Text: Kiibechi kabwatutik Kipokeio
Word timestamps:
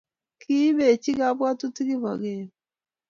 Kiibechi 0.41 1.11
kabwatutik 1.19 1.87
Kipokeio 1.89 2.47